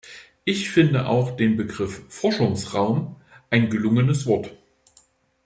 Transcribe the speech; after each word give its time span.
Ich 0.45 0.71
finde 0.71 1.07
auch 1.07 1.37
den 1.37 1.55
Begriff 1.57 2.01
"Forschungsraum" 2.09 3.17
ein 3.51 3.69
gelungenes 3.69 4.25
Wort. 4.25 4.49